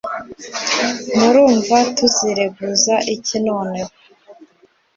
murumva 1.19 1.77
tuzireguza 1.95 2.95
iki 3.15 3.37
noneho 3.47 3.91